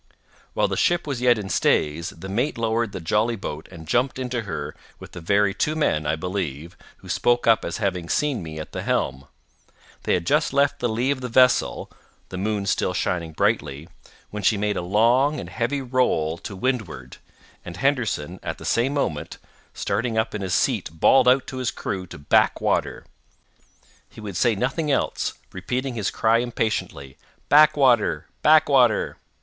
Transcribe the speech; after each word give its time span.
While 0.55 0.67
the 0.67 0.75
ship 0.75 1.05
was 1.05 1.21
yet 1.21 1.37
in 1.37 1.47
stays, 1.47 2.09
the 2.09 2.27
mate 2.27 2.57
lowered 2.57 2.91
the 2.91 2.99
jolly 2.99 3.35
boat 3.35 3.67
and 3.69 3.87
jumped 3.87 4.17
into 4.17 4.41
her 4.49 4.75
with 4.97 5.11
the 5.11 5.21
very 5.21 5.53
two 5.53 5.75
men, 5.75 6.07
I 6.07 6.15
believe, 6.15 6.75
who 6.97 7.07
spoke 7.07 7.45
up 7.45 7.63
as 7.63 7.77
having 7.77 8.09
seen 8.09 8.41
me 8.41 8.57
at 8.59 8.71
the 8.71 8.81
helm. 8.81 9.27
They 10.01 10.15
had 10.15 10.25
just 10.25 10.53
left 10.53 10.79
the 10.79 10.89
lee 10.89 11.11
of 11.11 11.21
the 11.21 11.29
vessel 11.29 11.91
(the 12.29 12.39
moon 12.39 12.65
still 12.65 12.95
shining 12.95 13.33
brightly) 13.33 13.89
when 14.31 14.41
she 14.41 14.57
made 14.57 14.75
a 14.75 14.81
long 14.81 15.39
and 15.39 15.47
heavy 15.51 15.83
roll 15.83 16.39
to 16.39 16.55
windward, 16.55 17.17
and 17.63 17.77
Henderson, 17.77 18.39
at 18.41 18.57
the 18.57 18.65
same 18.65 18.95
moment, 18.95 19.37
starting 19.75 20.17
up 20.17 20.33
in 20.33 20.41
his 20.41 20.55
seat 20.55 20.89
bawled 20.91 21.27
out 21.27 21.45
to 21.45 21.57
his 21.57 21.69
crew 21.69 22.07
to 22.07 22.17
back 22.17 22.59
water. 22.59 23.05
He 24.09 24.19
would 24.19 24.35
say 24.35 24.55
nothing 24.55 24.89
else—repeating 24.89 25.93
his 25.93 26.09
cry 26.09 26.39
impatiently, 26.39 27.19
back 27.49 27.77
water! 27.77 28.25
back 28.41 28.67
water! 28.67 29.17